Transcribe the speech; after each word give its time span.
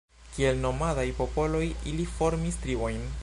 Kiel 0.35 0.55
nomadaj 0.63 1.05
popoloj, 1.19 1.63
ili 1.93 2.09
formis 2.19 2.59
tribojn. 2.65 3.09